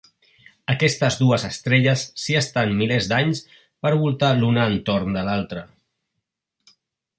[0.73, 3.43] Aquestes dues estrelles s'hi estan milers d'anys
[3.85, 5.67] per voltar l'una entorn de l'altra.